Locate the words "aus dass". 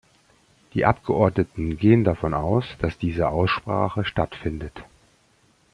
2.33-2.97